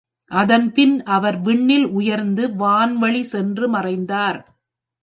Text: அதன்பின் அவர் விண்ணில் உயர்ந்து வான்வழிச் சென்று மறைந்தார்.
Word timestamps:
அதன்பின் 0.31 1.03
அவர் 1.07 1.37
விண்ணில் 1.41 1.87
உயர்ந்து 1.91 2.47
வான்வழிச் 2.59 3.31
சென்று 3.33 3.67
மறைந்தார். 3.69 4.39